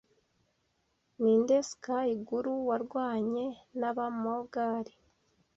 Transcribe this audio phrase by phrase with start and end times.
[1.21, 1.89] Ninde Sikh
[2.27, 3.45] Guru warwanye
[3.79, 4.93] n'Abamogali